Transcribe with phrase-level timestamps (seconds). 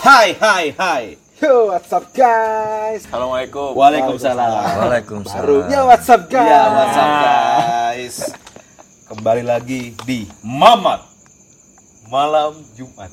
[0.00, 1.04] Hai, hai, hai.
[1.44, 3.04] Yo, what's up guys?
[3.04, 3.76] Assalamualaikum.
[3.76, 4.48] Waalaikumsalam.
[4.80, 5.44] Waalaikumsalam.
[5.44, 5.68] Baru.
[5.68, 6.48] Yo, what's up guys?
[6.48, 8.16] Ya, what's up guys?
[9.12, 11.04] Kembali lagi di Mamat
[12.08, 13.12] Malam Jumat.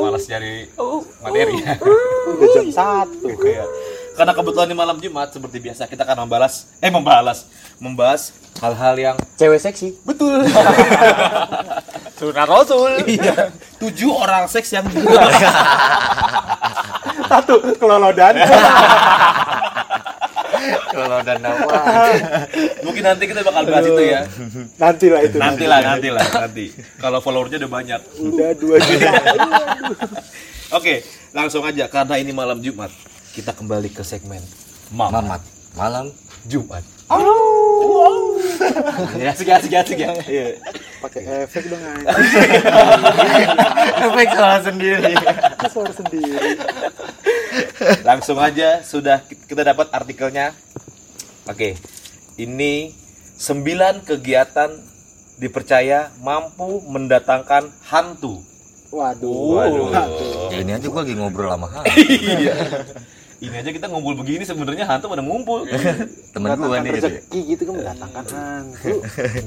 [0.00, 0.72] Malas nyari
[1.20, 1.76] materi ya.
[2.24, 3.28] Udah jam satu.
[3.28, 3.64] Iya.
[4.14, 7.50] Karena kebetulan di malam Jumat seperti biasa kita akan membalas eh membalas
[7.82, 8.30] membahas
[8.62, 9.98] hal-hal yang Cewek seksi.
[10.06, 10.46] betul.
[12.18, 13.02] Sunnah Rasul.
[13.10, 13.50] iya.
[13.82, 14.86] Tujuh orang seks yang
[17.30, 18.38] Satu kelolodan.
[20.94, 21.74] Kalau dan nama
[22.86, 24.22] mungkin nanti kita bakal bahas itu ya.
[24.78, 25.36] nanti lah itu.
[25.42, 26.70] Nanti lah, nanti lah, nanti.
[27.02, 28.00] Kalau followernya udah banyak.
[28.22, 29.10] Udah dua juta.
[30.78, 31.02] Oke,
[31.34, 32.94] langsung aja karena ini malam Jumat.
[33.34, 34.38] Kita kembali ke segmen
[34.94, 35.42] Mamat Mamat
[35.74, 36.06] malam
[36.46, 36.86] Jumat.
[37.10, 38.38] Oh.
[39.18, 40.14] Ya, asik asik asik ya.
[40.24, 40.54] Iya.
[41.02, 41.82] Pakai efek dong
[44.06, 45.14] efek salah sendiri
[45.74, 46.54] suara sendiri.
[48.06, 50.54] Langsung aja sudah kita dapat artikelnya.
[51.50, 51.74] Oke.
[52.38, 52.94] Ini
[53.38, 54.70] 9 kegiatan
[55.42, 58.38] dipercaya mampu mendatangkan hantu.
[58.94, 59.58] Waduh.
[59.58, 59.90] Waduh.
[60.54, 62.54] ya ini aja gua lagi ngobrol sama Han Iya.
[63.44, 65.68] Ini aja kita ngumpul begini sebenarnya hantu pada ngumpul.
[66.32, 67.02] temen gua Mendatangkan nih gitu ya.
[67.12, 68.94] rezeki gitu kan mendatangkan hantu.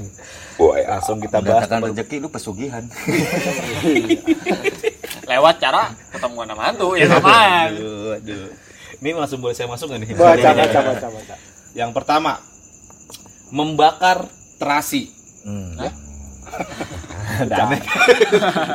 [0.58, 1.66] Boy, langsung kita bahas.
[1.66, 2.82] mendatangkan rezeki lu pesugihan
[5.28, 7.68] Lewat cara ketemuan sama hantu ya samaan.
[7.74, 8.46] Aduh, aduh.
[8.98, 10.08] Ini langsung boleh saya masuk nggak nih?
[10.14, 11.34] Baca baca baca baca.
[11.74, 12.32] Yang pertama,
[13.50, 14.24] membakar
[14.56, 15.10] terasi.
[15.42, 15.74] hmm.
[17.44, 17.76] Damai.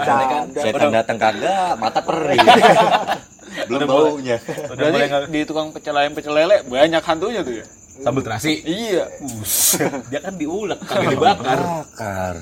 [0.05, 0.61] Canda.
[0.61, 2.38] setan datang kagak mata perih
[3.66, 4.38] belum baunya
[4.69, 7.66] Udah Berarti di tukang pecel ayam pecel lele banyak hantunya tuh ya.
[7.94, 8.58] Sambal terasi.
[8.66, 9.06] Iya.
[10.09, 11.59] Dia kan diulek, kagak dibakar.
[11.61, 12.36] bakar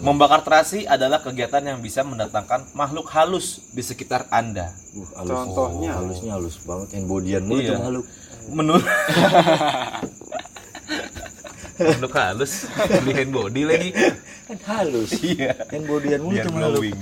[0.00, 4.72] Membakar terasi adalah kegiatan yang bisa mendatangkan makhluk halus di sekitar Anda.
[4.96, 5.36] Uh, halus.
[5.36, 5.90] Contohnya?
[5.92, 7.76] halusnya halus banget yang bodian mulu Iya.
[7.76, 8.06] halus
[8.48, 8.80] Menurut
[11.80, 12.52] makhluk halus
[13.04, 13.90] di hand body lagi.
[14.48, 15.52] kan halus Iya.
[15.68, 16.96] yang bodian mulu halus glowing.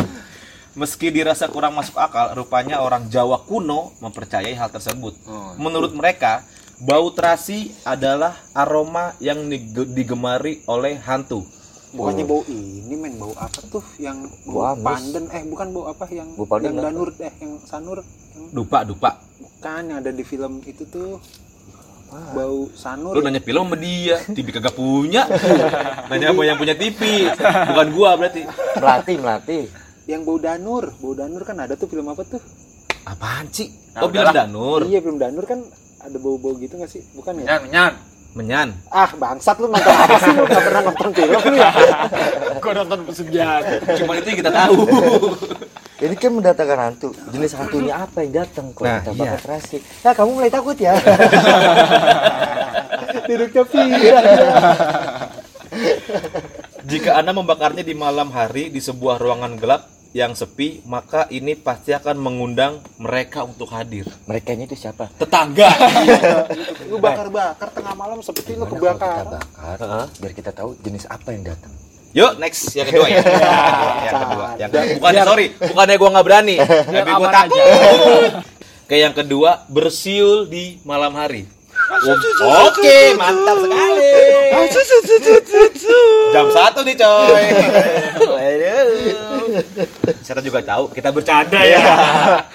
[0.78, 5.11] Meski dirasa kurang masuk akal, rupanya orang Jawa kuno mempercayai hal tersebut.
[5.27, 5.59] Oh.
[5.59, 6.47] Menurut mereka,
[6.78, 11.43] bau terasi adalah aroma yang dige- digemari oleh hantu.
[11.88, 16.28] Bukannya bau ini men bau apa tuh yang Bau pandan eh bukan bau apa yang
[16.37, 16.87] Bau pandan yang apa?
[16.87, 17.99] danur eh yang sanur
[18.31, 19.11] yang Dupa, dupa.
[19.41, 21.17] bukan yang ada di film itu tuh
[22.31, 25.25] bau sanur Lu nanya film sama dia, TV kagak punya.
[26.09, 27.00] Nanya sama yang punya TV,
[27.67, 28.44] bukan gua berarti.
[28.77, 29.61] melati melati
[30.09, 32.41] yang bau danur bau danur kan ada tuh film apa tuh
[33.05, 33.73] Apaan sih?
[33.97, 34.29] Nah, oh, film.
[34.37, 34.81] Danur.
[34.85, 35.65] iya film danur kan
[35.99, 37.93] ada bau-bau gitu nggak sih bukan ya Menyan, menyan.
[38.37, 38.69] Menyan.
[38.93, 41.71] ah bangsat lu nonton apa sih lu nggak pernah nonton film lu ya
[42.61, 43.63] Gua nonton pesugihan.
[43.97, 44.77] Cuma itu yang kita tahu.
[46.05, 49.21] ini kan mendatangkan hantu jenis hantunya apa yang datang kalau Nah, kita iya.
[49.25, 50.95] bakar terasi ya kamu mulai takut ya
[53.29, 54.21] duduknya pirang ya.
[56.85, 59.83] Jika Anda membakarnya di malam hari di sebuah ruangan gelap
[60.17, 64.09] yang sepi, maka ini pasti akan mengundang mereka untuk hadir.
[64.25, 65.69] mereka itu siapa Tetangga.
[66.91, 71.29] lu bakar-bakar tengah malam seperti lu kalau kita kebakar bakar biar kita tahu jenis apa
[71.37, 71.73] yang datang
[72.17, 73.21] Yuk, next yang kedua ya.
[74.09, 74.47] yang kedua.
[74.57, 76.57] Yang Biar- bukannya sorry, bukannya gua nggak berani,
[76.97, 77.65] tapi gua takut.
[78.89, 81.45] Ke yang kedua, bersiul di malam hari.
[82.69, 84.13] Oke, mantap sekali.
[86.33, 87.45] Jam satu nih coy.
[90.23, 91.81] Saya juga tahu kita bercanda ya.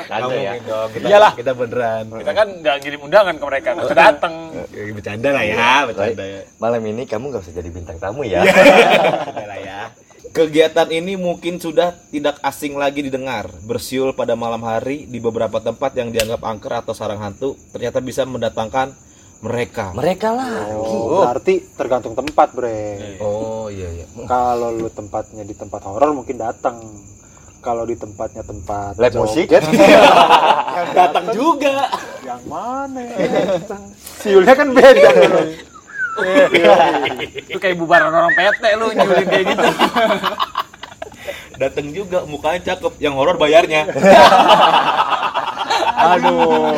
[0.07, 0.51] Canda Nggak ya.
[0.53, 0.89] mungkin dong.
[0.93, 1.31] Kita, Iyalah.
[1.35, 2.03] kita beneran.
[2.21, 4.33] Kita kan nggak ngirim undangan ke mereka, nggak usah datang.
[4.73, 5.55] Ya, bercanda lah ya,
[5.85, 6.41] bercanda ya.
[6.57, 9.79] malam ini kamu gak usah jadi bintang tamu ya Bercanda lah ya.
[10.33, 13.45] Kegiatan ini mungkin sudah tidak asing lagi didengar.
[13.69, 18.25] Bersiul pada malam hari di beberapa tempat yang dianggap angker atau sarang hantu ternyata bisa
[18.25, 18.97] mendatangkan
[19.43, 19.91] mereka.
[19.91, 24.05] mereka lah oh, berarti tergantung tempat bre Oh iya iya.
[24.23, 26.79] kalau lu tempatnya di tempat horor mungkin datang
[27.63, 29.47] kalau di tempatnya tempat Live musik?
[30.99, 31.87] Datang juga.
[32.27, 33.15] yang mana ya?
[33.55, 33.83] Datang.
[34.19, 35.09] siulnya kan beda
[37.49, 39.67] Lu kayak bubaran orang PT lu nyulin kayak gitu.
[41.57, 43.87] Datang juga mukanya cakep, yang horor bayarnya.
[46.03, 46.75] aduh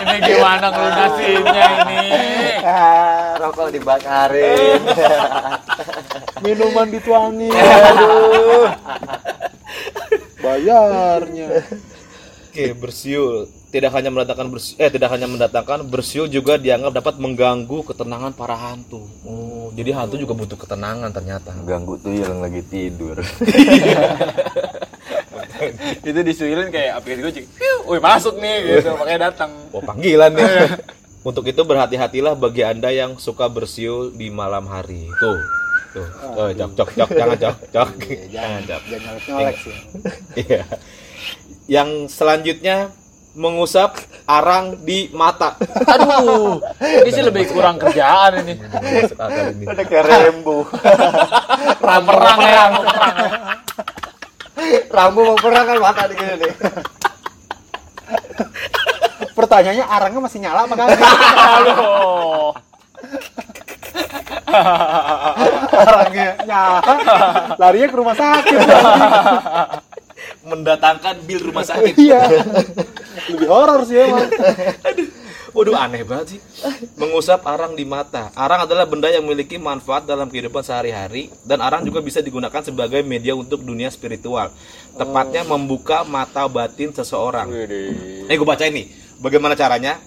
[0.00, 2.02] Ini gimana ngelunasinnya ini?
[3.40, 4.80] Rokok dibakarin
[6.44, 7.52] minuman dituangin
[7.90, 8.68] aduh
[10.40, 11.64] bayarnya
[12.50, 13.46] Oke, bersiul.
[13.70, 18.58] tidak hanya mendatangkan bersi- eh tidak hanya mendatangkan bersiul juga dianggap dapat mengganggu ketenangan para
[18.58, 19.06] hantu.
[19.22, 21.54] Oh, jadi hantu juga butuh ketenangan ternyata.
[21.62, 23.22] Ganggu tuh yang lagi tidur.
[26.08, 27.44] itu disuilin kayak aplikasi gojek
[27.86, 30.46] wih masuk nih gitu makanya datang Oh, panggilan nih.
[31.28, 35.04] Untuk itu berhati-hatilah bagi Anda yang suka bersiul di malam hari.
[35.20, 35.38] Tuh.
[35.92, 36.08] Tuh.
[36.32, 37.88] Oh, cok cok cok jangan cok cok.
[38.32, 38.82] Jangan cok.
[38.88, 39.76] jangan nyolek sih
[40.38, 40.62] Iya.
[41.68, 42.76] Yang selanjutnya
[43.30, 43.94] mengusap
[44.26, 45.54] arang di mata.
[45.86, 48.54] aduh ini sih lebih kurang kerjaan ini.
[49.70, 50.66] Ada kayak Rembo.
[51.78, 53.14] perang perang ya perang
[54.90, 56.54] Rambo mau perang kan mata di gini nih.
[59.38, 62.52] pertanyaannya arangnya masih nyala apa kagak aduh
[65.70, 66.80] arangnya nyala.
[67.56, 68.58] Larinya ke rumah sakit.
[70.44, 71.94] Mendatangkan bil rumah sakit.
[71.96, 72.26] iya.
[73.30, 74.28] Lebih horor sih emang
[75.50, 76.40] Waduh aneh banget sih.
[76.94, 78.30] Mengusap arang di mata.
[78.38, 83.02] Arang adalah benda yang memiliki manfaat dalam kehidupan sehari-hari dan arang juga bisa digunakan sebagai
[83.02, 84.50] media untuk dunia spiritual.
[84.94, 87.50] Tepatnya membuka mata batin seseorang.
[88.30, 88.90] Eh gue baca ini.
[89.20, 90.00] Bagaimana caranya?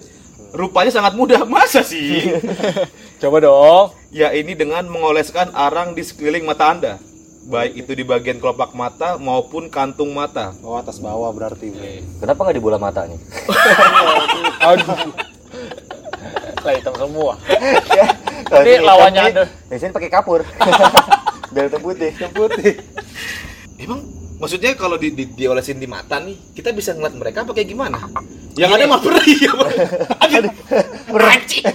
[0.54, 1.44] Rupanya sangat mudah.
[1.54, 2.30] Masa sih?
[3.22, 6.94] coba dong ya ini dengan mengoleskan arang di sekeliling mata Anda.
[7.44, 10.56] Baik itu di bagian kelopak mata maupun kantung mata.
[10.64, 11.76] oh atas bawah berarti
[12.24, 13.20] Kenapa nggak di bola mata nih?
[14.72, 15.33] aduh
[16.64, 17.34] lah hitam semua
[18.54, 19.44] Ini hitam lawannya ada.
[19.72, 20.46] Yang sini pakai kapur.
[21.54, 22.12] Biar hitam putih.
[22.34, 22.74] putih
[23.82, 24.06] Emang
[24.38, 27.98] maksudnya kalau di, di, diolesin di mata nih, kita bisa ngeliat mereka apa kayak gimana?
[28.54, 29.54] Yang ada mah perih ya.
[30.22, 30.54] Aduh,
[31.10, 31.66] Ranci.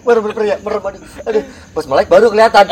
[0.00, 0.96] Baru baru ya, baru baru.
[1.28, 1.44] Aduh,
[1.76, 2.64] pas melek baru kelihatan.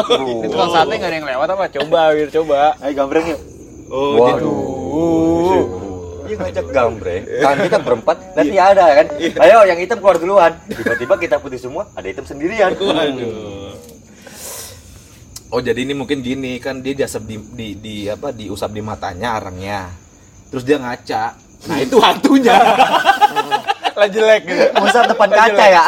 [0.49, 3.41] itu kan saatnya nggak ada yang lewat apa coba wir coba ayo gambreng yuk
[3.89, 5.88] Oh, Waduh.
[6.29, 7.25] Iya ngajak gambreng.
[7.41, 9.07] Kan kita berempat nanti ada kan.
[9.17, 10.53] Ayo yang hitam keluar duluan.
[10.69, 12.77] Tiba-tiba kita putih semua, ada hitam sendirian.
[12.77, 13.73] Waduh.
[15.49, 19.41] Oh, jadi ini mungkin gini kan dia diasap di, di, di apa diusap di matanya
[19.41, 19.89] arangnya.
[20.53, 21.25] Terus dia ngaca.
[21.65, 22.55] Nah, itu hantunya.
[23.99, 24.63] lah jelek gitu
[25.09, 25.85] depan kaca ya.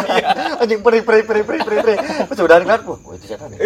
[0.56, 1.96] Anjing perih perih perih perih perih perih.
[2.24, 3.60] Pas udah ngeliat, wah oh, itu setan ya.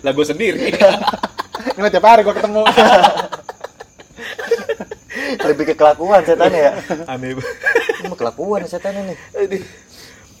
[0.00, 0.72] lah gue sendiri.
[1.80, 2.62] ini tiap hari gua ketemu
[5.40, 6.76] Lebih ke kelakuan setan ya.
[7.08, 7.56] Aneh banget.
[8.00, 9.14] Ini kelakuan setan ini.
[9.36, 9.62] Aduh.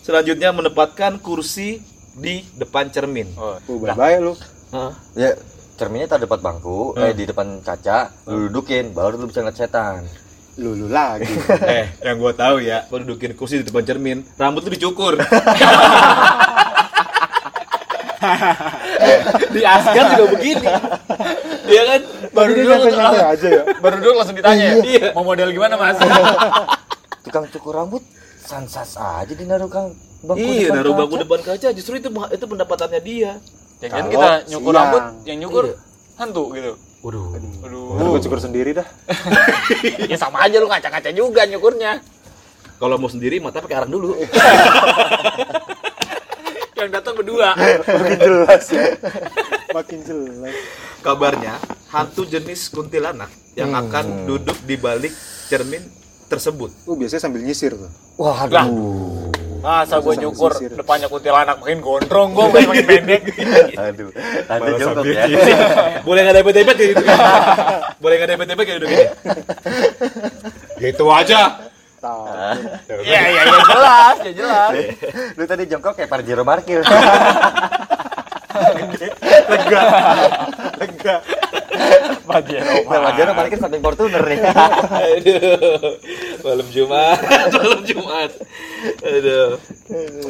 [0.00, 1.80] Selanjutnya menempatkan kursi
[2.16, 3.30] di depan cermin.
[3.38, 4.34] oh, oh bye bye lu
[4.74, 4.92] Hah?
[5.14, 5.34] Ya
[5.78, 10.04] cerminnya taruh depan bangku, eh di depan kaca, lu dudukin, baru lu bisa ngeliat setan.
[10.60, 11.24] lulu lagi
[11.72, 15.16] eh, yang gua tahu ya, gua dudukin kursi di depan cermin, rambut tuh dicukur.
[19.54, 20.68] di Asgard juga begini.
[21.64, 22.00] Dia kan
[22.36, 25.06] baru duduk nyantai-nyantai aja ya baru duduk langsung ditanya ya Iya.
[25.12, 25.98] mau model gimana mas
[27.24, 28.02] Tukang cukur rambut
[28.40, 31.00] sansas aja di naruh kang bangku Iya, depan naruh kaca.
[31.00, 33.32] bangku depan kaca, justru itu itu pendapatannya dia.
[33.78, 34.80] Jangan kan Kalau kita nyukur siang.
[34.82, 35.76] rambut, yang nyukur Iya.
[36.16, 36.72] hantu gitu.
[37.00, 37.26] Waduh.
[37.62, 37.84] Aduh.
[37.94, 38.84] Udah gua cukur sendiri dah
[40.02, 42.00] ya sama aja lu ngaca-ngaca juga nyukurnya.
[42.76, 44.16] Kalau mau sendiri mata pakai arang dulu.
[46.74, 47.52] Yang datang berdua.
[47.52, 48.84] makin jelas ya
[49.70, 50.54] makin jelas
[51.00, 51.56] Kabarnya
[51.88, 55.12] hantu jenis kuntilanak yang akan duduk di balik
[55.48, 55.80] cermin
[56.28, 56.70] tersebut.
[56.86, 58.68] uh biasanya sambil nyisir tuh Wah, Lah.
[58.68, 59.32] aduh.
[59.60, 60.72] Masa gue nyukur sisir.
[60.72, 63.22] depannya kuntilanak makin gondrong gue makin pendek.
[63.92, 64.08] Aduh.
[64.48, 65.24] Tante jongkok ya.
[66.08, 67.18] Boleh nggak debet-debet kayak gitu kan?
[68.02, 69.06] Boleh nggak debet-debet kayak gitu gini?
[70.80, 71.40] Ya itu aja.
[72.00, 72.24] tahu
[73.04, 74.72] Iya iya ya jelas, ya jelas.
[75.36, 76.80] Lu tadi jongkok kayak Parjiro Markil.
[79.50, 79.82] lega
[80.80, 81.16] lega
[82.24, 82.86] Pajero.
[82.86, 84.38] Nah, Parjiro Markil samping Fortuner nih.
[84.38, 85.98] Aduh.
[86.40, 87.18] Malam Jumat.
[87.56, 88.30] Malam Jumat.
[89.02, 89.58] Aduh.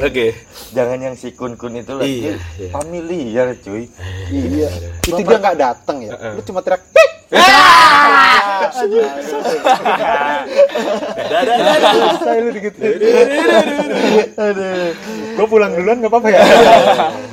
[0.00, 0.26] Oke.
[0.72, 2.70] Jangan yang si kun-kun itu lagi Iya, iya.
[2.72, 3.84] familiar cuy.
[4.30, 4.70] iya
[5.02, 6.80] itu dia nggak datang ya lu cuma teriak
[12.20, 12.74] saya lu dikit
[14.36, 14.90] Aduh.
[15.36, 16.40] gua pulang duluan nggak apa-apa ya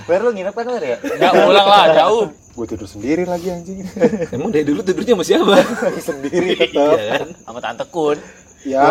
[0.07, 0.97] Wer lu nginep kan ya?
[1.03, 2.31] Enggak pulang lah, jauh.
[2.57, 3.85] Gua tidur sendiri lagi anjing
[4.33, 5.53] Emang dari dulu tidurnya sama siapa?
[6.09, 7.27] sendiri Iya tetap kan?
[7.37, 8.17] Sama tante Kun.
[8.65, 8.81] ya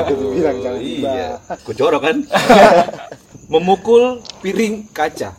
[0.00, 1.28] itu gua bilang jangan Iya.
[1.60, 2.16] Gue jorok kan?
[3.52, 4.02] Memukul
[4.38, 5.34] piring kaca.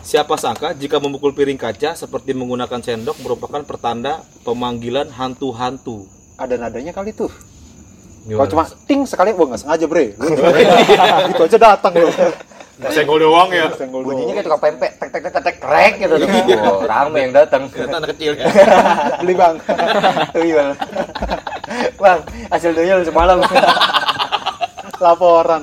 [0.00, 6.06] Siapa sangka jika memukul piring kaca seperti menggunakan sendok merupakan pertanda pemanggilan hantu-hantu.
[6.34, 7.30] ada nadanya kali tuh
[8.26, 10.34] kalau cuma ting sekali gua nggak sengaja bre Lu-
[11.30, 12.10] itu aja datang loh
[12.90, 13.70] senggol doang ya.
[13.74, 16.14] senggol Bunyinya kayak tukang pempek, tek tek tek tek tek krek gitu.
[16.58, 17.62] Wah, rame yang datang.
[17.70, 18.46] Ternyata anak kecil ya.
[19.22, 19.54] beli bang
[20.50, 20.64] Iya.
[21.96, 23.38] Bang, hasil doyol semalam.
[25.04, 25.62] Laporan.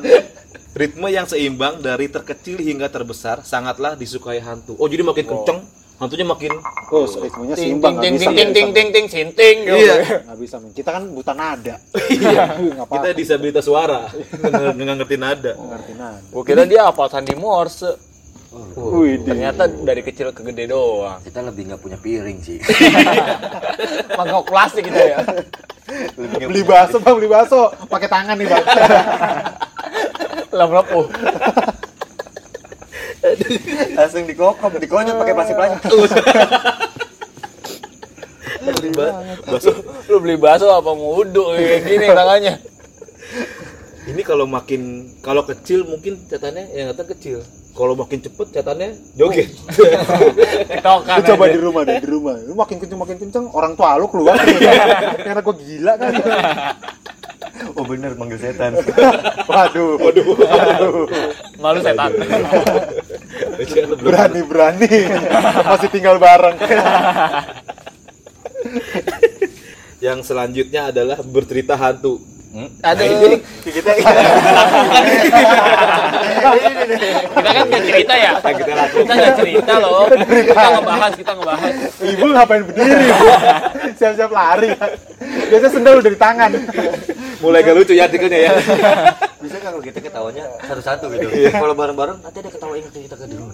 [0.72, 4.80] Ritme yang seimbang dari terkecil hingga terbesar sangatlah disukai hantu.
[4.80, 5.60] Oh, jadi makin kenceng,
[6.02, 6.52] hantunya makin
[6.92, 9.80] Oh, ritmenya ting seimbang ting ting ting ting ting ting sinting gitu.
[9.80, 10.28] Iya.
[10.28, 10.76] Nggak bisa, men.
[10.76, 11.80] Kita kan buta nada.
[12.12, 12.44] Iya.
[12.92, 15.56] Kita disabilitas suara, nggak ngerti nada.
[15.56, 16.20] Ngerti nada.
[16.28, 17.96] Gua kira dia hafal sandi Morse.
[18.76, 21.24] Wih, Ternyata dari kecil ke gede doang.
[21.24, 22.60] Kita lebih nggak punya piring sih.
[24.20, 25.18] Mangkok plastik kita ya.
[26.36, 27.72] beli bakso bang, beli bakso.
[27.88, 28.66] Pakai tangan nih bang.
[30.60, 31.06] Lem lepuh.
[33.98, 35.80] Langsung dikokom, dikonyol pakai plastik plastik.
[39.48, 39.72] Bakso.
[40.10, 42.54] Lu beli bakso apa ngudu kayak gini tangannya.
[44.02, 47.40] Ini kalau makin kalau kecil mungkin catatannya yang kata kecil.
[47.72, 49.48] Kalau makin cepet catatannya joget.
[50.76, 51.16] Ketokan.
[51.16, 51.54] Lu coba aja.
[51.56, 52.36] di rumah deh, di rumah.
[52.44, 54.36] Lu makin kenceng makin kenceng, orang tua lu keluar.
[55.24, 56.12] Karena gua gila kan.
[57.78, 58.76] Oh bener manggil setan.
[59.48, 59.96] Waduh.
[60.02, 60.28] Waduh.
[61.62, 62.12] Malu setan.
[64.02, 64.90] Berani berani.
[65.70, 66.58] Masih tinggal bareng.
[70.02, 72.18] Yang selanjutnya adalah bercerita hantu.
[72.84, 73.40] Aduh.
[73.64, 74.12] Kita Kita
[77.54, 78.32] kan nggak cerita ya.
[78.44, 80.04] kita Kita nggak cerita loh.
[80.12, 81.74] Kita ngebahas, kita ngebahas.
[82.02, 83.08] Ibu ngapain berdiri?
[83.08, 83.28] Bu?
[83.96, 84.68] Siap-siap lari.
[85.48, 86.52] Biasanya sendal udah di tangan.
[87.40, 88.54] Mulai gak lucu ya artikelnya ya.
[89.42, 91.28] Bisa nggak kalau kita ketawanya satu-satu gitu.
[91.50, 93.46] Kalau bareng-bareng nanti ada ketawa ingat kita ke dulu.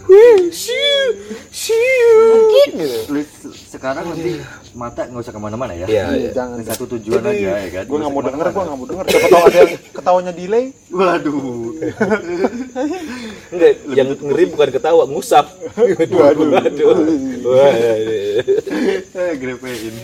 [2.27, 2.99] Mungkin gitu.
[3.07, 4.39] Lu se- sekarang nanti
[4.71, 5.85] mata nggak usah ke mana-mana ya.
[5.87, 6.29] Iya, iya.
[6.31, 6.63] Jangan.
[6.63, 7.83] Satu tujuan aja ya kan.
[7.87, 9.05] Gue nggak mau denger, gue nggak mau denger.
[9.07, 10.65] Siapa tahu ada yang ketawanya delay.
[10.91, 11.37] Waduh.
[13.53, 15.45] Enggak, yang ngeri bukan ketawa, ngusap.
[15.77, 16.51] Waduh.
[16.51, 16.95] Waduh.
[17.47, 18.35] Waduh.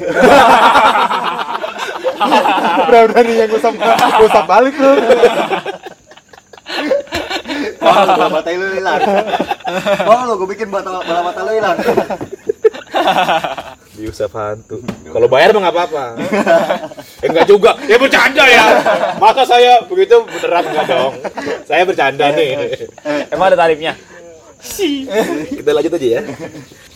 [1.83, 2.87] Eh, grepein.
[2.87, 4.91] Berani-beraninya gue usap, gue usap balik lu.
[7.83, 9.01] Wah, bola mata lu hilang.
[10.07, 11.77] Wah, lo gue bikin bola mata lu hilang.
[13.93, 14.81] Diusap hantu.
[15.05, 16.05] Kalau bayar mah nggak apa-apa.
[17.21, 17.77] Eh, enggak juga.
[17.85, 18.63] Ya bercanda ya.
[19.21, 21.13] Masa saya begitu beneran enggak dong.
[21.69, 22.89] Saya bercanda nih.
[23.29, 23.93] Emang ada tarifnya?
[25.53, 26.21] Kita lanjut aja ya.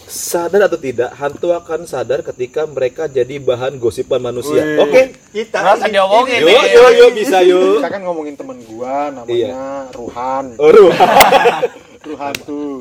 [0.08, 4.64] Sadar atau tidak, hantu akan sadar ketika mereka jadi bahan gosipan manusia.
[4.64, 4.80] Wih.
[4.80, 5.02] Oke.
[5.36, 7.84] Kita Merasa diomongin Yuk, yuk, yuk, bisa yuk.
[7.84, 10.56] Kita kan ngomongin temen gua namanya Ruhan.
[10.56, 10.96] Oh, Ruh.
[12.08, 12.80] Ruhan tuh.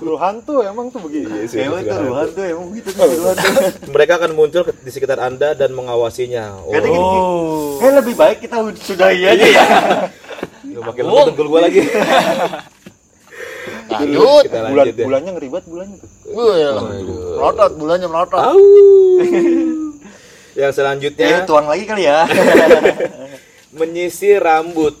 [0.00, 1.28] Ruhan tuh emang tuh begitu.
[1.60, 3.52] Emang itu Ruhan tuh emang gitu tuh Ruhan tuh.
[3.92, 6.56] Mereka akan muncul di sekitar Anda dan mengawasinya.
[6.64, 7.84] Oh, Oh.
[7.84, 9.64] eh lebih baik kita sudahi aja ya.
[10.64, 11.84] Nggak makin lama gua lagi.
[13.92, 14.44] Lanjut.
[14.48, 15.04] Kita Bulan lanjut ya.
[15.04, 16.10] bulannya ngeri banget bulannya tuh.
[16.32, 16.72] Wih,
[17.36, 18.40] melotot, bulannya melotot.
[18.40, 18.58] Au.
[20.60, 22.28] Yang selanjutnya Ya tuang lagi kali ya.
[23.78, 24.92] menyisir rambut.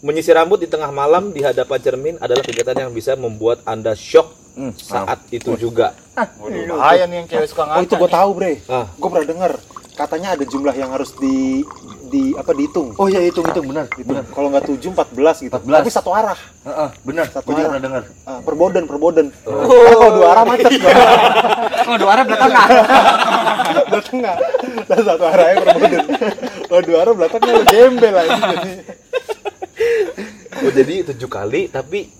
[0.00, 4.32] Menyisir rambut di tengah malam di hadapan cermin adalah kegiatan yang bisa membuat Anda shock
[4.80, 5.92] saat itu juga.
[6.16, 7.84] Waduh, bahaya nih yang cewek suka Oh ngaca.
[7.84, 8.52] itu gua tahu bre.
[8.66, 8.86] Ah.
[8.96, 9.52] Gua pernah denger.
[9.94, 11.66] Katanya ada jumlah yang harus di
[12.08, 12.96] di apa dihitung.
[12.96, 13.86] Oh ya hitung hitung benar.
[13.92, 14.08] Gitu.
[14.08, 15.52] Kalau nggak tujuh empat belas gitu.
[15.52, 15.68] 14.
[15.84, 16.38] Tapi satu arah.
[16.64, 17.26] Heeh, benar.
[17.28, 17.68] Satu juga arah.
[17.68, 18.02] pernah dengar.
[18.24, 19.26] Ah, perboden perboden.
[19.44, 20.92] Karena kalau dua arah macet gua.
[21.86, 22.50] Oh, dua arah belakang
[23.88, 24.36] belah tengah.
[24.88, 26.00] Dan satu arahnya perboden.
[26.66, 28.72] Kalau dua arah belakangnya lu gembel aja jadi.
[30.58, 32.18] Oh jadi tujuh kali tapi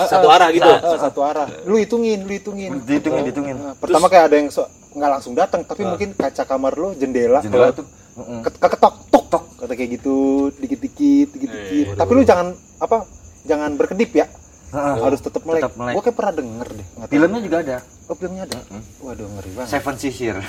[0.00, 0.64] Ah, satu ah, arah gitu.
[0.64, 1.44] ah, satu arah.
[1.68, 2.80] Lu hitungin, lu hitungin.
[2.88, 3.56] Dihitungin, dihitungin.
[3.60, 7.38] Nah, pertama kayak ada yang so, nggak langsung datang, tapi mungkin kaca kamar lu jendela,
[7.38, 7.86] Jendela kalau tuh.
[8.16, 8.40] heeh.
[8.42, 10.16] ke- keketok tok tok kata kayak gitu
[10.56, 11.86] dikit-dikit dikit-dikit.
[11.94, 13.06] Tapi lu jangan apa?
[13.42, 14.26] Jangan berkedip ya.
[14.70, 14.94] Heeh.
[15.00, 15.62] Harus tetap melek.
[15.62, 15.94] Tetap melek.
[15.94, 16.86] Gua kayak pernah denger deh.
[16.88, 17.12] nggak tahu.
[17.12, 17.76] Filmnya juga ada.
[18.04, 18.58] Oh, filmnya ada.
[19.00, 19.70] Waduh, ngeri banget.
[19.70, 20.36] Seven Sisir.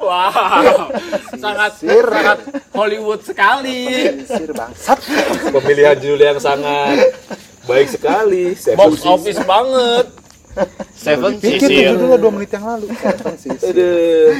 [0.00, 0.90] Wow,
[1.36, 2.02] sangat Sir.
[2.02, 2.38] sangat
[2.72, 3.84] Hollywood sekali.
[4.24, 4.96] Sir bangsat.
[5.46, 7.14] Pemilihan judul yang sangat
[7.62, 8.56] baik sekali.
[8.56, 9.12] Seven Box Seasons.
[9.12, 10.06] office banget.
[10.94, 12.86] Seven Pikir tuh judulnya dua menit yang lalu.
[12.92, 13.72] Seven Sisir.
[13.72, 14.30] Aduh.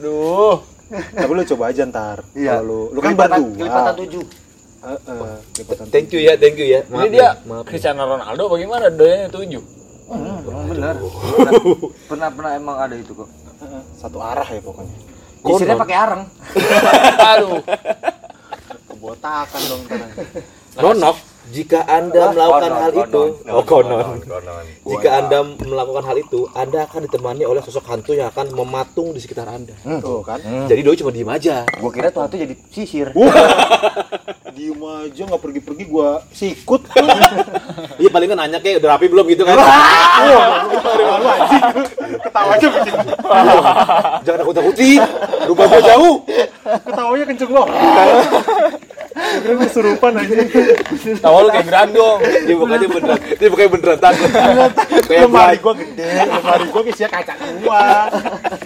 [0.00, 0.56] Aduh.
[0.92, 2.18] Tapi lu coba aja ntar.
[2.36, 2.60] Iya.
[2.60, 3.48] Lu, lu kan berdua.
[3.56, 4.24] Kelipatan tujuh.
[4.82, 6.80] Heeh, kelipatan Thank you ya, thank you ya.
[6.82, 7.64] Ini dia maaf.
[7.64, 9.62] Cristiano Ronaldo bagaimana doanya tujuh?
[10.12, 10.98] Hmm, benar.
[12.10, 13.30] Pernah, pernah emang ada itu kok.
[13.62, 14.96] Heeh, Satu arah ya pokoknya.
[15.42, 16.22] Sisirnya pakai areng.
[17.32, 17.62] Aduh.
[18.90, 20.10] Kebotakan dong ntar.
[20.76, 21.16] Ronok.
[21.50, 24.06] Jika Anda melakukan Konon, hal itu, konon, oh konon.
[24.22, 24.64] konon.
[24.86, 29.18] Jika Anda melakukan hal itu, Anda akan ditemani oleh sosok hantu yang akan mematung di
[29.18, 29.74] sekitar Anda.
[29.82, 30.38] Tuh kan.
[30.70, 31.66] Jadi doi cuma diem aja.
[31.82, 33.10] Gua kira tuh hantu jadi sisir.
[34.52, 36.84] Diem aja nggak pergi-pergi gua sikut.
[38.00, 39.54] Iya paling kan nanya kayak udah rapi belum gitu kan.
[42.24, 42.66] Ketawa aja.
[44.26, 44.98] Jangan takut takuti.
[45.48, 46.14] Rumah gua jauh.
[46.62, 47.74] Ketawanya kenceng banget.
[49.40, 50.34] Kira kesurupan aja.
[51.22, 52.18] Tahu lu kayak grandong.
[52.20, 53.18] Dia bukannya beneran.
[53.40, 54.30] Dia bukannya beneran takut.
[55.08, 57.32] Kayak lemari gua gede, lemari gua isinya kaca
[57.64, 57.84] gua.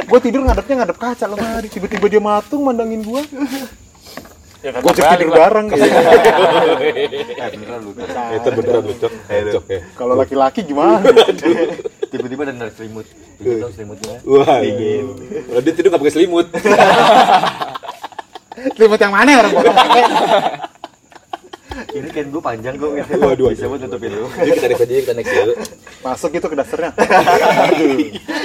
[0.09, 3.23] Gua tidur ngadepnya ngadep kaca lemari, tiba-tiba dia matung mandangin gua.
[4.65, 5.85] Ya kan Gua cek balik tidur bareng gitu.
[5.87, 7.91] Eh, beneran lu.
[8.35, 9.09] Itu beneran lucu.
[9.09, 9.81] Cocok ya.
[9.95, 11.07] Kalau laki-laki gimana?
[12.11, 13.07] Tiba-tiba ada selimut.
[13.39, 14.17] Dong selimutnya.
[14.27, 14.59] Wah.
[14.65, 16.47] Kalau dia tidur nggak pakai selimut.
[18.57, 20.03] Selimut yang mana orang pakai?
[21.77, 22.89] Ini kan gua panjang kok.
[23.21, 24.29] Waduh, Bisa buat tutupin lu.
[24.33, 25.57] Jadi kita next aja kita next yuk.
[26.01, 26.91] Masuk itu ke dasarnya.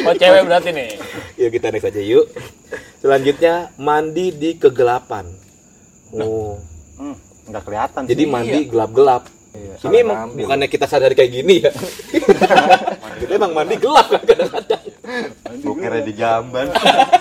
[0.03, 0.89] Oh cewek berarti nih.
[1.39, 2.25] Yuk kita next aja yuk.
[2.99, 5.31] Selanjutnya mandi di kegelapan.
[6.15, 6.59] Oh.
[6.99, 7.15] Hmm,
[7.47, 8.29] nggak kelihatan Jadi sih.
[8.29, 9.23] mandi gelap-gelap.
[9.51, 10.43] Ini salah emang ngambil.
[10.47, 11.71] bukannya kita sadar kayak gini ya.
[13.19, 14.83] kita emang mandi gelap kan kadang-kadang.
[15.59, 16.67] Kira di jamban.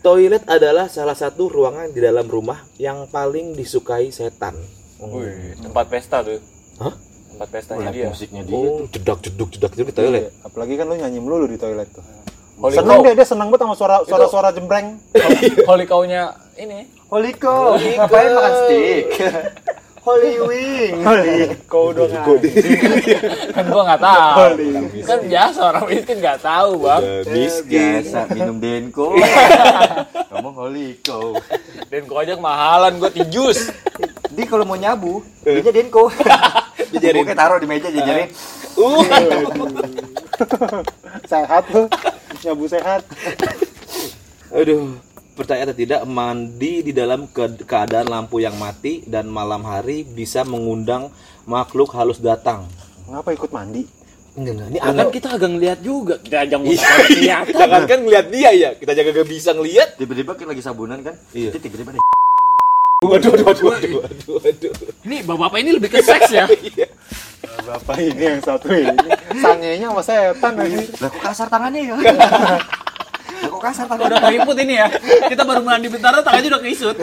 [0.00, 4.56] Toilet adalah salah satu ruangan di dalam rumah yang paling disukai setan.
[4.96, 6.40] Oh, Wih, tempat pesta tuh.
[6.80, 6.96] Hah?
[7.36, 8.08] Tempat pestanya dia.
[8.08, 8.56] musiknya dia.
[8.56, 10.22] oh jedak jeduk jedak jeduk di toilet.
[10.24, 12.04] Iya, Apalagi kan lu nyanyi melulu di toilet tuh.
[12.60, 13.04] Holy seneng cow.
[13.04, 14.96] dia, dia seneng banget sama suara suara suara jembreng.
[15.68, 16.88] Holy cow-nya ini.
[17.12, 19.04] Holy cow, ngapain makan steak?
[20.00, 21.04] Holy wing.
[21.68, 22.08] Kau dong.
[23.52, 24.44] Kan gua nggak tahu.
[25.04, 27.02] Kan biasa orang miskin nggak tahu, Bang.
[27.28, 28.00] miskin.
[28.00, 29.12] Biasa minum denko.
[30.32, 30.96] Ngomong holy.
[31.92, 33.68] Dan gua aja kemahalan gua tijus.
[34.32, 36.08] Dia kalau mau nyabu, dia denko.
[36.96, 37.22] Jajarin.
[37.22, 38.28] Pokoknya taruh di meja jajarin.
[38.74, 39.04] Uh.
[41.28, 41.86] Sehat tuh.
[42.42, 43.04] Nyabu sehat.
[44.50, 44.98] Aduh,
[45.40, 50.44] percaya atau tidak mandi di dalam ke- keadaan lampu yang mati dan malam hari bisa
[50.44, 51.08] mengundang
[51.44, 52.68] makhluk halus datang.
[53.08, 53.88] Ngapa ikut mandi?
[54.30, 54.68] Enggak.
[54.68, 55.10] Ini Kan aneh.
[55.10, 56.14] kita agak ngeliat juga.
[56.20, 57.54] Kita aja nggak Iya, kelihatan.
[57.56, 58.70] Jangan kan ngeliat dia ya.
[58.76, 59.88] Kita jaga gak bisa ngeliat.
[59.96, 61.16] Tiba-tiba kita lagi sabunan kan?
[61.32, 61.50] Iya.
[61.50, 62.02] Tiba-tiba nih.
[63.00, 64.72] Waduh, waduh, waduh, waduh, waduh, waduh.
[65.02, 66.44] Ini bapak-bapak ini lebih ke seks ya.
[66.70, 66.86] Iya.
[67.60, 68.92] Bapak ini yang satu ini.
[69.34, 70.78] Sangenya sama setan aja.
[71.00, 71.96] Lah kok kasar tangannya ya?
[73.40, 74.12] Lah kok kasar tangannya?
[74.12, 74.88] Udah keriput ini ya.
[75.32, 76.96] Kita baru mandi bentar tangannya udah keisut.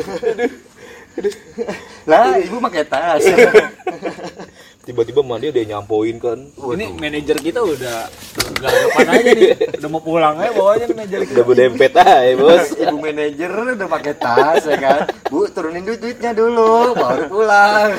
[2.06, 3.26] Lah, ibu pakai tas.
[4.88, 6.40] Tiba-tiba mandi dia nyampoin kan.
[6.56, 8.08] Ini manajer kita udah
[8.56, 9.52] nggak depan aja nih.
[9.84, 11.34] Udah mau pulang aja bawanya manajer kita.
[11.36, 12.66] Udah berdempet aja, Bos.
[12.88, 15.00] Ibu manajer udah pakai tas ya kan?
[15.28, 17.92] Bu, turunin duit duitnya dulu, baru pulang.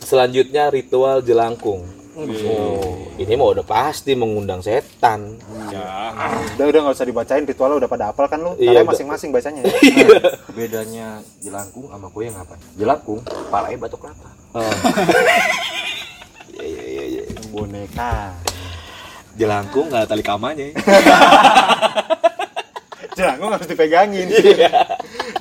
[0.00, 1.84] Selanjutnya ritual jelangkung.
[2.16, 5.36] Oh, ini mah udah pasti mengundang setan.
[6.56, 8.56] Udah udah nggak usah dibacain ritualnya udah pada hafal kan lu.
[8.56, 9.68] Iya, masing-masing bacanya.
[9.68, 9.76] ya.
[10.56, 12.56] Bedanya jelangkung sama kue yang apa?
[12.80, 13.20] Jelangkung,
[13.52, 14.32] palanya batok kelapa.
[16.56, 17.36] Iya, iya, iya, iya.
[17.52, 18.32] Boneka.
[19.36, 20.72] Jelangkung nggak tali kamanya.
[23.20, 24.24] Jangan harus dipegangin.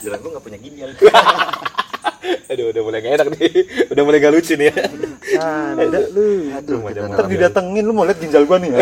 [0.04, 0.92] Jelangkung nggak punya ginjal.
[2.76, 3.52] Udah mulai gak enak nih.
[3.96, 4.76] Udah mulai gak lucu nih ya.
[5.80, 6.28] Ada lu.
[6.52, 8.76] Aduh, Ntar didatengin lu mau lihat ginjal gua nih.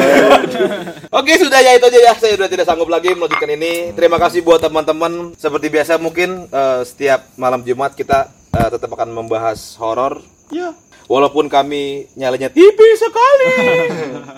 [1.13, 4.41] Oke sudah ya itu aja ya saya sudah tidak sanggup lagi melanjutkan ini terima kasih
[4.41, 10.25] buat teman-teman seperti biasa mungkin eh, setiap malam Jumat kita eh, tetap akan membahas horor
[10.49, 10.73] Ya.
[11.05, 13.49] walaupun kami nyalanya tipis sekali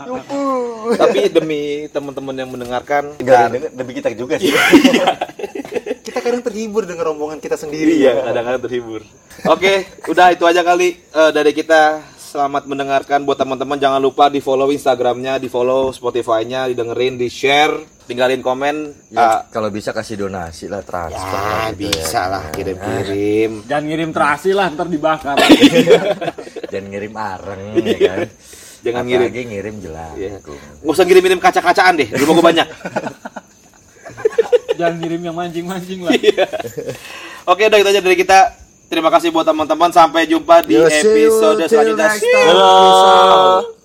[1.02, 4.52] tapi demi teman-teman yang mendengarkan denger, demi kita juga sih.
[6.26, 8.34] Kadang terhibur dengan rombongan kita sendiri iya ya.
[8.34, 9.02] kadang-kadang terhibur
[9.46, 9.74] oke
[10.10, 14.74] udah itu aja kali eh, dari kita selamat mendengarkan buat teman-teman jangan lupa di follow
[14.74, 17.78] instagramnya di follow spotify-nya didengerin di share
[18.10, 22.34] tinggalin komen Ya, kalau bisa kasih donasi lah transfer Ya lah gitu bisa ya.
[22.34, 23.52] lah kirim-kirim.
[23.66, 25.40] Jangan ngirim terasi lah ntar dibakar.
[26.74, 28.20] Jangan ngirim areng ya kan.
[28.86, 29.30] Jangan ngirim.
[29.32, 30.16] Apalagi ngirim jelas.
[30.20, 30.30] Iya.
[30.84, 32.10] Nggak usah ngirim-ngirim kaca-kacaan deh.
[32.14, 32.68] Rumah gue banyak.
[34.76, 36.14] Jangan ngirim yang mancing-mancing lah.
[37.52, 38.40] Oke, udah itu aja dari kita.
[38.86, 39.90] Terima kasih buat teman-teman.
[39.90, 42.14] Sampai jumpa di Yo, episode selanjutnya.
[42.14, 43.85] next